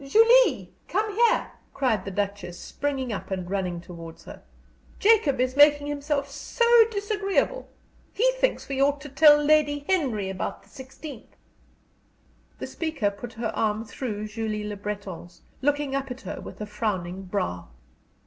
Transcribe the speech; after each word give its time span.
"Julie, 0.03 0.73
come 0.87 1.13
here!" 1.13 1.51
cried 1.75 2.05
the 2.05 2.09
Duchess, 2.09 2.57
springing 2.59 3.13
up 3.13 3.29
and 3.29 3.47
running 3.47 3.79
towards 3.79 4.23
her. 4.23 4.41
"Jacob 4.97 5.39
is 5.39 5.55
making 5.55 5.85
himself 5.85 6.27
so 6.27 6.65
disagreeable. 6.89 7.69
He 8.11 8.27
thinks 8.39 8.67
we 8.67 8.81
ought 8.81 8.99
to 9.01 9.09
tell 9.09 9.37
Lady 9.37 9.85
Henry 9.87 10.27
about 10.31 10.63
the 10.63 10.69
16th." 10.69 11.35
The 12.57 12.65
speaker 12.65 13.11
put 13.11 13.33
her 13.33 13.51
arm 13.55 13.85
through 13.85 14.27
Julie 14.27 14.63
Le 14.67 14.75
Breton's, 14.75 15.43
looking 15.61 15.93
up 15.95 16.09
at 16.09 16.21
her 16.21 16.41
with 16.41 16.59
a 16.61 16.65
frowning 16.65 17.21
brow. 17.25 17.67